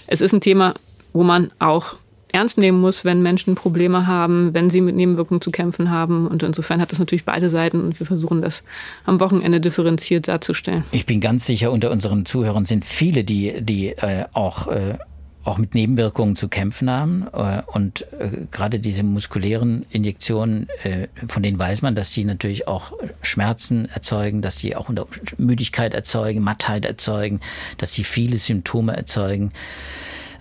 [0.06, 0.74] es ist ein Thema,
[1.12, 1.96] wo man auch
[2.32, 6.26] ernst nehmen muss, wenn Menschen Probleme haben, wenn sie mit Nebenwirkungen zu kämpfen haben.
[6.26, 8.64] Und insofern hat das natürlich beide Seiten und wir versuchen das
[9.04, 10.84] am Wochenende differenziert darzustellen.
[10.92, 14.98] Ich bin ganz sicher, unter unseren Zuhörern sind viele, die, die äh, auch äh,
[15.44, 17.26] auch mit Nebenwirkungen zu kämpfen haben.
[17.32, 22.68] Äh, und äh, gerade diese muskulären Injektionen, äh, von denen weiß man, dass die natürlich
[22.68, 24.90] auch Schmerzen erzeugen, dass die auch
[25.38, 27.40] Müdigkeit erzeugen, Mattheit erzeugen,
[27.78, 29.52] dass sie viele Symptome erzeugen.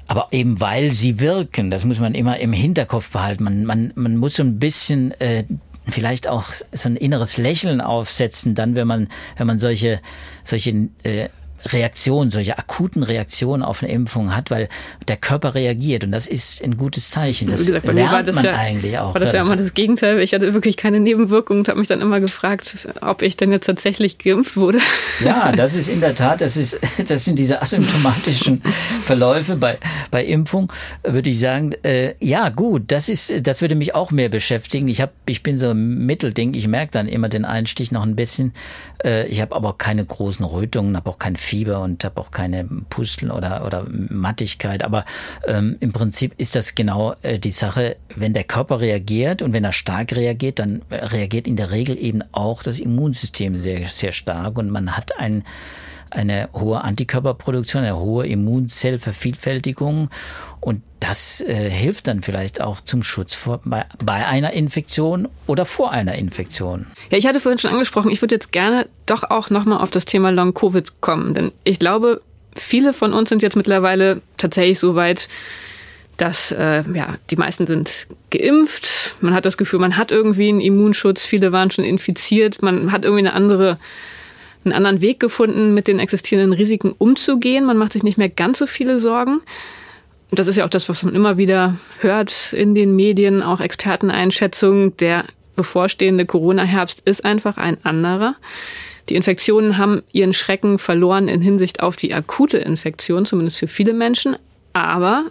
[0.08, 3.44] Aber eben weil sie wirken, das muss man immer im Hinterkopf behalten.
[3.44, 5.44] Man, man, man muss so ein bisschen äh,
[5.90, 9.08] vielleicht auch so ein inneres Lächeln aufsetzen, dann wenn man,
[9.38, 10.02] wenn man solche,
[10.44, 11.30] solche äh,
[11.65, 14.70] Reaktionen, solche akuten Reaktionen auf eine Impfung hat, weil
[15.08, 17.50] der Körper reagiert und das ist ein gutes Zeichen.
[17.50, 19.13] Das Wie gesagt, bei lernt mir war das man ja, eigentlich auch.
[19.13, 20.20] War das ja immer das Gegenteil.
[20.20, 23.65] Ich hatte wirklich keine Nebenwirkungen und habe mich dann immer gefragt, ob ich denn jetzt
[23.65, 24.80] tatsächlich geimpft wurde.
[25.24, 28.62] Ja, das ist in der Tat, das ist, das sind diese asymptomatischen
[29.04, 29.78] Verläufe bei,
[30.12, 30.72] bei Impfung,
[31.04, 31.74] würde ich sagen.
[31.84, 34.88] Äh, ja, gut, das ist, das würde mich auch mehr beschäftigen.
[34.88, 36.54] Ich habe, ich bin so ein Mittelding.
[36.54, 38.54] Ich merke dann immer den Einstich noch ein bisschen.
[39.04, 42.66] Äh, ich habe aber keine großen Rötungen, habe auch kein Fieber und habe auch keine
[42.66, 44.84] Pusteln oder, oder Mattigkeit.
[44.84, 45.06] Aber
[45.48, 49.64] ähm, im Prinzip ist das genau äh, die Sache, wenn der Körper reagiert und wenn
[49.64, 54.58] er stark reagiert, dann reagiert in der Regel eben auch das Immunsystem sehr, sehr stark
[54.58, 55.44] und man hat ein
[56.12, 60.10] eine hohe Antikörperproduktion, eine hohe Immunzellvervielfältigung
[60.60, 65.65] und das äh, hilft dann vielleicht auch zum Schutz vor, bei, bei einer Infektion oder
[65.65, 66.88] vor einer Infektion.
[67.10, 70.06] Ja, ich hatte vorhin schon angesprochen, ich würde jetzt gerne doch auch nochmal auf das
[70.06, 72.22] Thema Long-Covid kommen, denn ich glaube,
[72.56, 75.28] viele von uns sind jetzt mittlerweile tatsächlich so weit,
[76.17, 79.15] dass äh, ja, die meisten sind geimpft.
[79.22, 81.24] Man hat das Gefühl, man hat irgendwie einen Immunschutz.
[81.24, 82.62] Viele waren schon infiziert.
[82.62, 83.78] Man hat irgendwie eine andere,
[84.68, 87.66] einen anderen Weg gefunden, mit den existierenden Risiken umzugehen.
[87.66, 89.42] Man macht sich nicht mehr ganz so viele Sorgen.
[90.32, 94.96] Das ist ja auch das, was man immer wieder hört in den Medien, auch Experteneinschätzungen.
[94.98, 95.26] Der
[95.56, 98.36] bevorstehende Corona-Herbst ist einfach ein anderer.
[99.10, 103.94] Die Infektionen haben ihren Schrecken verloren in Hinsicht auf die akute Infektion, zumindest für viele
[103.94, 104.36] Menschen.
[104.74, 105.26] Aber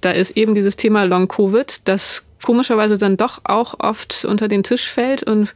[0.00, 4.88] da ist eben dieses Thema Long-Covid, das komischerweise dann doch auch oft unter den Tisch
[4.88, 5.54] fällt und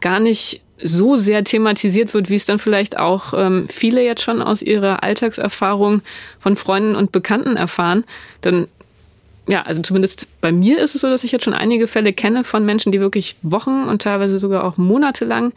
[0.00, 4.42] gar nicht so sehr thematisiert wird, wie es dann vielleicht auch ähm, viele jetzt schon
[4.42, 6.02] aus ihrer Alltagserfahrung
[6.38, 8.04] von Freunden und Bekannten erfahren.
[8.44, 8.68] Denn
[9.48, 12.44] ja, also zumindest bei mir ist es so, dass ich jetzt schon einige Fälle kenne
[12.44, 15.52] von Menschen, die wirklich Wochen und teilweise sogar auch monatelang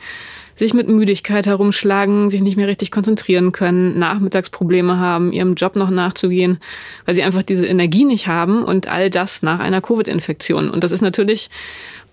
[0.55, 5.89] sich mit Müdigkeit herumschlagen, sich nicht mehr richtig konzentrieren können, Nachmittagsprobleme haben, ihrem Job noch
[5.89, 6.59] nachzugehen,
[7.05, 10.69] weil sie einfach diese Energie nicht haben und all das nach einer Covid-Infektion.
[10.69, 11.49] Und das ist natürlich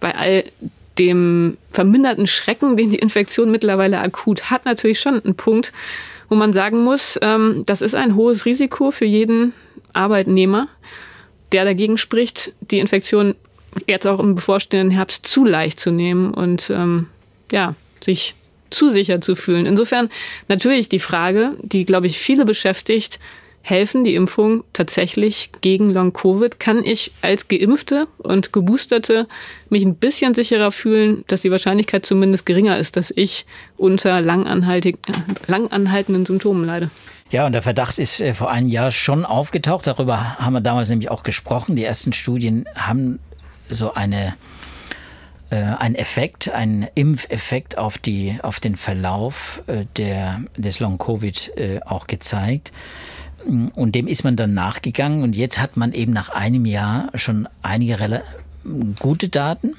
[0.01, 0.45] bei all
[1.01, 5.73] dem verminderten Schrecken, den die Infektion mittlerweile akut hat, natürlich schon ein Punkt,
[6.29, 9.55] wo man sagen muss, ähm, das ist ein hohes Risiko für jeden
[9.95, 10.69] Arbeitnehmer,
[11.53, 13.35] der dagegen spricht, die Infektion
[13.89, 17.07] jetzt auch im bevorstehenden Herbst zu leicht zu nehmen und ähm,
[17.51, 18.35] ja, sich
[18.69, 19.67] zu sicher zu fühlen.
[19.67, 20.11] Insofern
[20.49, 23.19] natürlich die Frage, die, glaube ich, viele beschäftigt,
[23.63, 26.59] helfen die Impfungen tatsächlich gegen Long-Covid?
[26.59, 29.29] Kann ich als Geimpfte und Geboosterte
[29.69, 33.47] mich ein bisschen sicherer fühlen, dass die Wahrscheinlichkeit zumindest geringer ist, dass ich
[33.77, 36.91] unter langanhaltenden Symptomen leide?
[37.31, 39.87] Ja, und der Verdacht ist äh, vor einem Jahr schon aufgetaucht.
[39.87, 41.77] Darüber haben wir damals nämlich auch gesprochen.
[41.77, 43.21] Die ersten Studien haben
[43.69, 44.35] so eine
[45.51, 51.53] äh, ein Effekt, ein Impfeffekt auf die auf den Verlauf äh, der des Long Covid
[51.87, 52.73] auch gezeigt.
[53.47, 57.49] Und dem ist man dann nachgegangen und jetzt hat man eben nach einem Jahr schon
[57.63, 58.23] einige
[58.99, 59.75] gute Daten.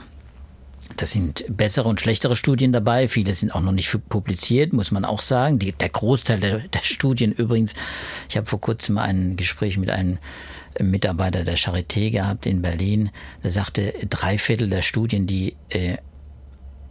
[0.98, 3.08] Das sind bessere und schlechtere Studien dabei.
[3.08, 5.58] Viele sind auch noch nicht publiziert, muss man auch sagen.
[5.60, 7.76] Die, der Großteil der, der Studien übrigens.
[8.30, 10.18] Ich habe vor kurzem ein Gespräch mit einem
[10.80, 13.10] Mitarbeiter der Charité gehabt in Berlin.
[13.44, 15.98] Der sagte, drei Viertel der Studien, die äh,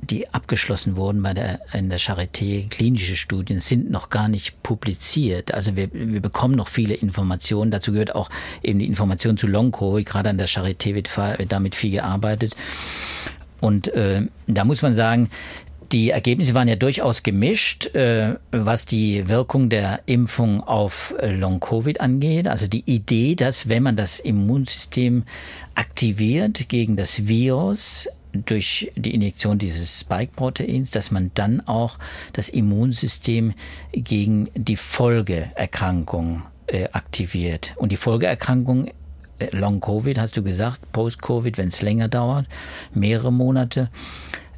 [0.03, 5.53] die abgeschlossen wurden bei der, in der Charité, klinische Studien, sind noch gar nicht publiziert.
[5.53, 7.71] Also wir, wir bekommen noch viele Informationen.
[7.71, 8.31] Dazu gehört auch
[8.63, 10.07] eben die Information zu Long-Covid.
[10.07, 12.57] Gerade an der Charité wird, wird damit viel gearbeitet.
[13.61, 15.31] Und äh, da muss man sagen,
[15.93, 22.01] die Ergebnisse waren ja durchaus gemischt, äh, was die Wirkung der Impfung auf äh, Long-Covid
[22.01, 22.47] angeht.
[22.47, 25.25] Also die Idee, dass wenn man das Immunsystem
[25.75, 31.99] aktiviert gegen das Virus, durch die Injektion dieses Spike-Proteins, dass man dann auch
[32.33, 33.55] das Immunsystem
[33.93, 37.75] gegen die Folgeerkrankung äh, aktiviert.
[37.77, 38.89] Und die Folgeerkrankung
[39.39, 42.47] äh, Long-Covid, hast du gesagt, Post-Covid, wenn es länger dauert,
[42.95, 43.89] mehrere Monate,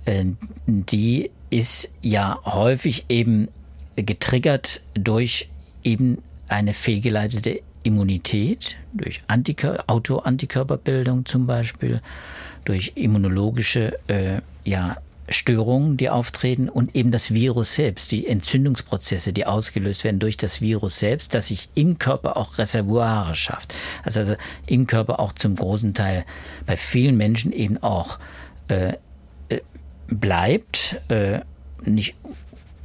[0.04, 0.24] äh,
[0.66, 3.48] die ist ja häufig eben
[3.96, 5.48] getriggert durch
[5.84, 12.00] eben eine fehlgeleitete Immunität, durch Antikör Autoantikörperbildung zum Beispiel,
[12.64, 14.96] durch immunologische äh, ja,
[15.28, 20.60] Störungen, die auftreten und eben das Virus selbst, die Entzündungsprozesse, die ausgelöst werden durch das
[20.60, 23.74] Virus selbst, das sich im Körper auch Reservoire schafft.
[24.04, 24.34] Also, also
[24.66, 26.24] im Körper auch zum großen Teil
[26.66, 28.18] bei vielen Menschen eben auch
[28.68, 28.94] äh,
[30.08, 31.40] bleibt, äh,
[31.84, 32.14] nicht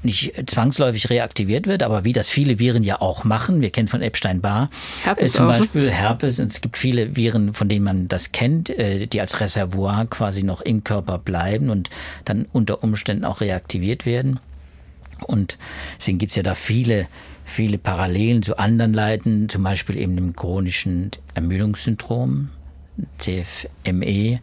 [0.04, 3.62] nicht zwangsläufig reaktiviert wird, aber wie das viele Viren ja auch machen.
[3.62, 4.70] Wir kennen von Epstein-Barr
[5.16, 5.50] äh, zum auch.
[5.50, 6.40] Beispiel Herpes.
[6.40, 10.44] Und es gibt viele Viren, von denen man das kennt, äh, die als Reservoir quasi
[10.44, 11.90] noch im Körper bleiben und
[12.26, 14.40] dann unter Umständen auch reaktiviert werden.
[15.26, 15.58] Und
[16.00, 17.08] deswegen gibt's ja da viele,
[17.44, 22.50] viele Parallelen zu anderen Leiden, zum Beispiel eben dem chronischen Ermüdungssyndrom,
[23.18, 24.40] CFME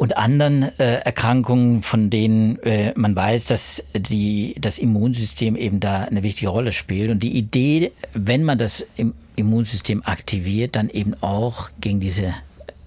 [0.00, 6.04] und anderen äh, Erkrankungen, von denen äh, man weiß, dass die, das Immunsystem eben da
[6.04, 7.10] eine wichtige Rolle spielt.
[7.10, 12.32] Und die Idee, wenn man das im Immunsystem aktiviert, dann eben auch gegen diese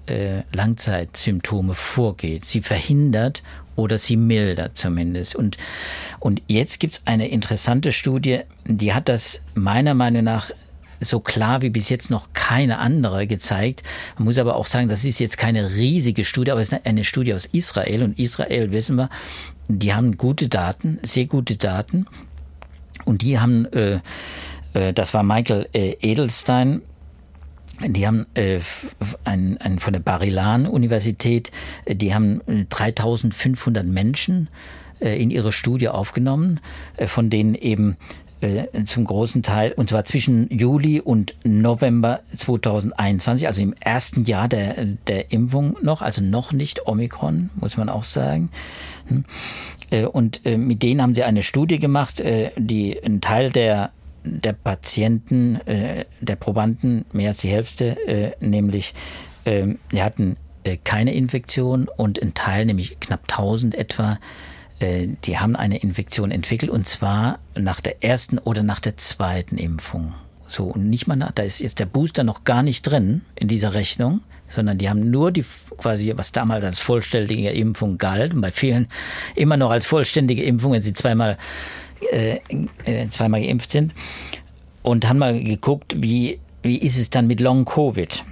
[0.08, 2.45] äh, Langzeitsymptome vorgeht.
[2.45, 3.43] Sie verhindert
[3.76, 5.36] oder sie mildert zumindest.
[5.36, 5.58] Und,
[6.19, 10.49] und jetzt gibt's eine interessante Studie, die hat das meiner Meinung nach
[11.03, 13.83] so klar wie bis jetzt noch keine andere gezeigt.
[14.17, 17.03] Man muss aber auch sagen, das ist jetzt keine riesige Studie, aber es ist eine
[17.03, 19.09] Studie aus Israel und Israel wissen wir,
[19.67, 22.05] die haben gute Daten, sehr gute Daten.
[23.05, 23.99] Und die haben, äh,
[24.73, 26.81] äh, das war Michael äh, Edelstein,
[27.81, 28.59] die haben äh,
[29.23, 31.51] ein, ein, von der Barilan-Universität,
[31.85, 34.49] äh, die haben 3500 Menschen
[34.99, 36.59] äh, in ihre Studie aufgenommen,
[37.07, 37.97] von denen eben
[38.86, 44.86] zum großen Teil, und zwar zwischen Juli und November 2021, also im ersten Jahr der,
[45.08, 48.49] der Impfung noch, also noch nicht Omikron, muss man auch sagen.
[49.08, 49.25] Hm.
[50.12, 52.23] Und mit denen haben sie eine Studie gemacht,
[52.58, 53.91] die ein Teil der
[54.25, 58.93] der Patienten, der Probanden, mehr als die Hälfte, nämlich,
[59.45, 60.38] ähm, die hatten
[60.84, 64.17] keine Infektion und ein Teil, nämlich knapp 1000 etwa, äh,
[64.81, 70.13] die haben eine Infektion entwickelt und zwar nach der ersten oder nach der zweiten Impfung.
[70.47, 73.47] So, und nicht mal nach, da ist jetzt der Booster noch gar nicht drin in
[73.47, 75.45] dieser Rechnung, sondern die haben nur die
[75.77, 78.88] quasi, was damals als vollständige Impfung galt und bei vielen
[79.36, 81.38] immer noch als vollständige Impfung, wenn sie zweimal,
[82.12, 82.39] äh,
[82.86, 83.93] äh, zweimal geimpft sind
[84.83, 88.23] und haben mal geguckt, wie, wie ist es dann mit Long Covid?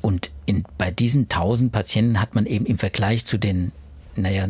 [0.00, 3.72] Und in, bei diesen 1000 Patienten hat man eben im Vergleich zu den,
[4.16, 4.48] naja,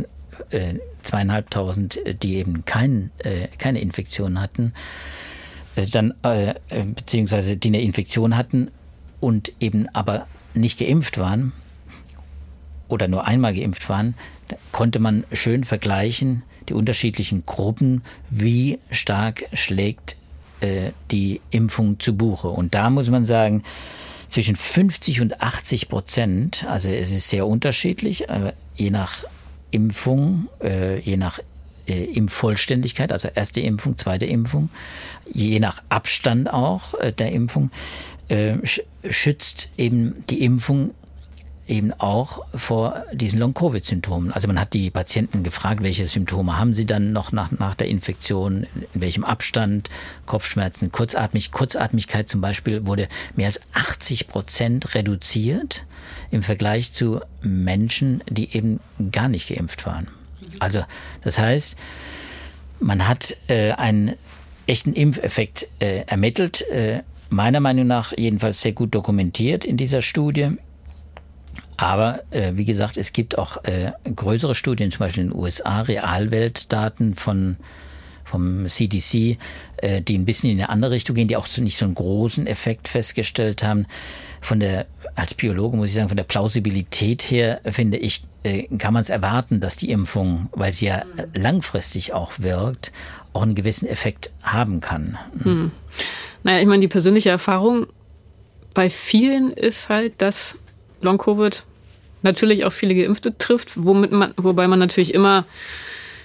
[0.51, 4.73] äh, zweieinhalbtausend, äh, die eben kein, äh, keine Infektion hatten,
[5.77, 8.71] äh, dann äh, äh, beziehungsweise die eine Infektion hatten
[9.21, 11.53] und eben aber nicht geimpft waren
[12.89, 14.15] oder nur einmal geimpft waren,
[14.73, 20.17] konnte man schön vergleichen, die unterschiedlichen Gruppen, wie stark schlägt
[21.11, 22.49] die Impfung zu Buche.
[22.49, 23.65] Und da muss man sagen,
[24.31, 28.27] zwischen 50 und 80 Prozent, also es ist sehr unterschiedlich,
[28.77, 29.25] je nach
[29.75, 31.41] Impfung, äh, je nach
[31.87, 34.69] äh, Impfvollständigkeit, also erste Impfung, zweite Impfung,
[35.31, 37.71] je nach Abstand auch äh, der Impfung,
[38.29, 38.55] äh,
[39.09, 40.93] schützt eben die Impfung
[41.67, 44.33] eben auch vor diesen Long-Covid-Symptomen.
[44.33, 47.89] Also man hat die Patienten gefragt, welche Symptome haben sie dann noch nach, nach der
[47.89, 49.89] Infektion, in welchem Abstand,
[50.27, 55.87] Kopfschmerzen, Kurzatmig, Kurzatmigkeit zum Beispiel wurde mehr als 80 Prozent reduziert
[56.31, 60.09] im Vergleich zu Menschen, die eben gar nicht geimpft waren.
[60.61, 60.85] Also
[61.23, 61.79] das heißt,
[62.81, 64.17] man hat äh, einen
[64.67, 70.53] echten Impfeffekt äh, ermittelt, äh, meiner Meinung nach jedenfalls sehr gut dokumentiert in dieser Studie.
[71.77, 75.83] Aber äh, wie gesagt, es gibt auch äh, größere Studien, zum Beispiel in den USA,
[75.83, 77.57] Realweltdaten von
[78.25, 79.39] vom CDC,
[79.77, 81.95] äh, die ein bisschen in eine andere Richtung gehen, die auch so nicht so einen
[81.95, 83.87] großen Effekt festgestellt haben.
[84.41, 88.93] Von der als Biologe muss ich sagen, von der Plausibilität her finde ich, äh, kann
[88.93, 91.03] man es erwarten, dass die Impfung, weil sie ja
[91.35, 92.93] langfristig auch wirkt,
[93.33, 95.19] auch einen gewissen Effekt haben kann.
[95.43, 95.71] Hm.
[96.43, 97.87] Naja, ich meine, die persönliche Erfahrung
[98.75, 100.59] bei vielen ist halt, dass
[101.05, 101.63] Long-Covid
[102.23, 105.45] natürlich auch viele Geimpfte trifft, womit man, wobei man natürlich immer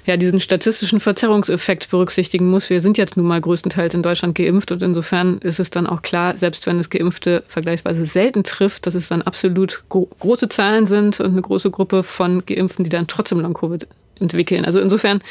[0.05, 2.69] ja, diesen statistischen Verzerrungseffekt berücksichtigen muss.
[2.69, 6.01] Wir sind jetzt nun mal größtenteils in Deutschland geimpft und insofern ist es dann auch
[6.01, 10.87] klar, selbst wenn es Geimpfte vergleichsweise selten trifft, dass es dann absolut gro große Zahlen
[10.87, 13.87] sind und eine große Gruppe von Geimpften, die dann trotzdem Long-Covid
[14.19, 14.65] entwickeln.
[14.65, 15.21] Also insofern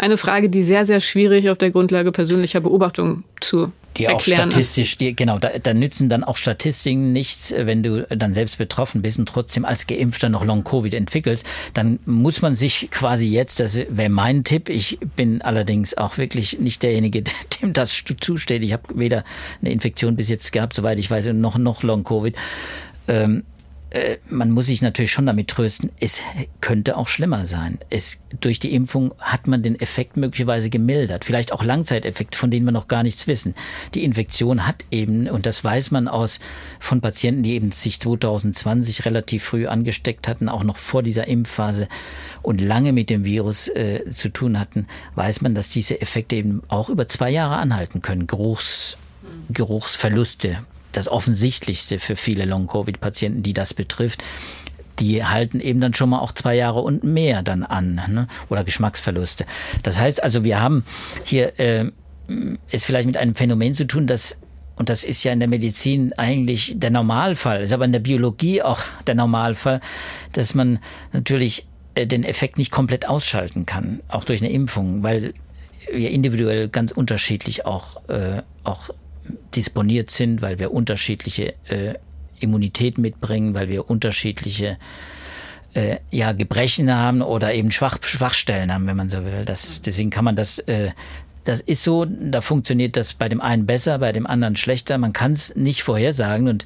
[0.00, 4.98] eine Frage, die sehr, sehr schwierig auf der Grundlage persönlicher Beobachtung zu die auch statistisch,
[4.98, 9.18] die, genau, da, da nützen dann auch Statistiken nichts, wenn du dann selbst betroffen bist
[9.18, 14.08] und trotzdem als Geimpfter noch Long-Covid entwickelst, dann muss man sich quasi jetzt, das wäre
[14.08, 17.24] mein Tipp, ich bin allerdings auch wirklich nicht derjenige,
[17.62, 19.24] dem das zusteht, ich habe weder
[19.60, 22.36] eine Infektion bis jetzt gehabt, soweit ich weiß, noch, noch Long-Covid,
[23.08, 23.44] ähm,
[23.90, 26.20] äh, man muss sich natürlich schon damit trösten, es
[26.60, 27.78] könnte auch schlimmer sein.
[27.90, 32.66] Es, durch die Impfung hat man den Effekt möglicherweise gemildert, vielleicht auch Langzeiteffekte, von denen
[32.66, 33.54] wir noch gar nichts wissen.
[33.94, 36.38] Die Infektion hat eben, und das weiß man aus
[36.78, 41.88] von Patienten, die eben sich 2020 relativ früh angesteckt hatten, auch noch vor dieser Impfphase
[42.42, 46.62] und lange mit dem Virus äh, zu tun hatten, weiß man, dass diese Effekte eben
[46.68, 48.28] auch über zwei Jahre anhalten können.
[48.28, 48.96] Geruchs,
[49.50, 50.58] Geruchsverluste
[50.92, 54.24] das Offensichtlichste für viele Long-Covid-Patienten, die das betrifft.
[54.98, 58.28] Die halten eben dann schon mal auch zwei Jahre und mehr dann an ne?
[58.48, 59.46] oder Geschmacksverluste.
[59.82, 60.84] Das heißt also, wir haben
[61.24, 61.90] hier äh,
[62.70, 64.38] es vielleicht mit einem Phänomen zu tun, das
[64.76, 68.62] und das ist ja in der Medizin eigentlich der Normalfall, ist aber in der Biologie
[68.62, 69.82] auch der Normalfall,
[70.32, 70.78] dass man
[71.12, 75.34] natürlich äh, den Effekt nicht komplett ausschalten kann, auch durch eine Impfung, weil
[75.92, 78.88] wir individuell ganz unterschiedlich auch, äh, auch
[79.54, 81.94] disponiert sind, weil wir unterschiedliche äh,
[82.38, 84.78] Immunität mitbringen, weil wir unterschiedliche
[85.74, 89.44] äh, ja, Gebrechen haben oder eben Schwach, Schwachstellen haben, wenn man so will.
[89.44, 90.90] Das, deswegen kann man das, äh,
[91.44, 94.98] das ist so, da funktioniert das bei dem einen besser, bei dem anderen schlechter.
[94.98, 96.64] Man kann es nicht vorhersagen und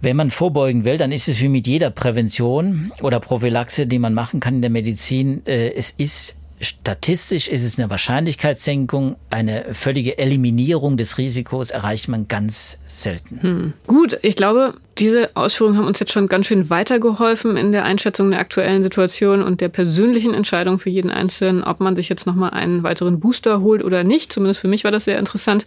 [0.00, 4.12] wenn man vorbeugen will, dann ist es wie mit jeder Prävention oder Prophylaxe, die man
[4.12, 5.44] machen kann in der Medizin.
[5.46, 9.16] Äh, es ist statistisch ist es eine Wahrscheinlichkeitssenkung.
[9.30, 13.38] Eine völlige Eliminierung des Risikos erreicht man ganz selten.
[13.40, 13.72] Hm.
[13.86, 18.30] Gut, ich glaube, diese Ausführungen haben uns jetzt schon ganz schön weitergeholfen in der Einschätzung
[18.30, 22.50] der aktuellen Situation und der persönlichen Entscheidung für jeden Einzelnen, ob man sich jetzt nochmal
[22.50, 24.32] einen weiteren Booster holt oder nicht.
[24.32, 25.66] Zumindest für mich war das sehr interessant.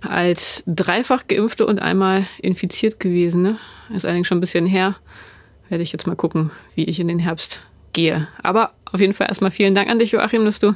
[0.00, 3.58] Als dreifach geimpfte und einmal infiziert gewesen,
[3.94, 4.96] ist allerdings schon ein bisschen her,
[5.68, 7.60] werde ich jetzt mal gucken, wie ich in den Herbst
[7.92, 8.28] gehe.
[8.42, 10.74] Aber auf jeden Fall erstmal vielen Dank an dich, Joachim, dass du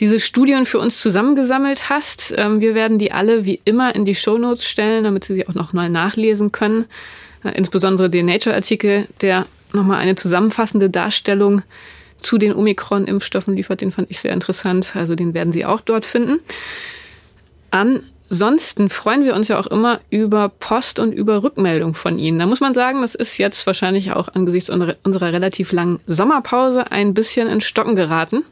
[0.00, 2.34] diese Studien für uns zusammengesammelt hast.
[2.36, 5.54] Ähm, wir werden die alle wie immer in die Shownotes stellen, damit Sie sie auch
[5.54, 6.86] noch mal nachlesen können.
[7.44, 11.62] Äh, insbesondere den Nature-Artikel, der nochmal eine zusammenfassende Darstellung
[12.22, 13.80] zu den Omikron-Impfstoffen liefert.
[13.80, 14.94] Den fand ich sehr interessant.
[14.94, 16.40] Also den werden Sie auch dort finden.
[18.32, 22.38] Ansonsten freuen wir uns ja auch immer über Post und über Rückmeldung von Ihnen.
[22.38, 27.12] Da muss man sagen, das ist jetzt wahrscheinlich auch angesichts unserer relativ langen Sommerpause ein
[27.12, 28.42] bisschen in Stocken geraten.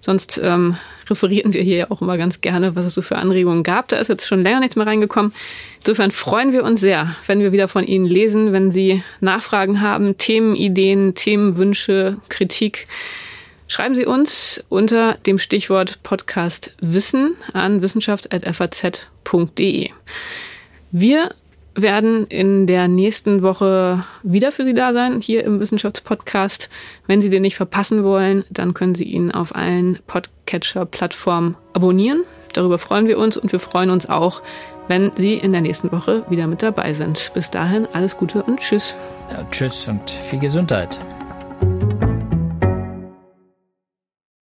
[0.00, 0.76] Sonst ähm,
[1.08, 3.88] referierten wir hier ja auch immer ganz gerne, was es so für Anregungen gab.
[3.88, 5.32] Da ist jetzt schon länger nichts mehr reingekommen.
[5.80, 10.18] Insofern freuen wir uns sehr, wenn wir wieder von Ihnen lesen, wenn Sie Nachfragen haben,
[10.18, 12.86] Themenideen, Themenwünsche, Kritik.
[13.70, 19.90] Schreiben Sie uns unter dem Stichwort Podcast Wissen an wissenschaft.faz.de.
[20.90, 21.30] Wir
[21.76, 26.68] werden in der nächsten Woche wieder für Sie da sein, hier im Wissenschaftspodcast.
[27.06, 32.24] Wenn Sie den nicht verpassen wollen, dann können Sie ihn auf allen Podcatcher-Plattformen abonnieren.
[32.54, 34.42] Darüber freuen wir uns und wir freuen uns auch,
[34.88, 37.30] wenn Sie in der nächsten Woche wieder mit dabei sind.
[37.34, 38.96] Bis dahin alles Gute und Tschüss.
[39.30, 40.98] Ja, tschüss und viel Gesundheit.